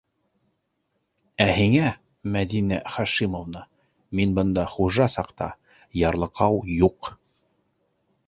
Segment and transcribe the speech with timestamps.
[1.43, 1.89] Ә һиңә,
[2.35, 3.61] Мәҙинә Хашимовна,
[4.21, 5.51] мин бында хужа саҡта
[6.05, 7.11] ярлыҡау юҡ!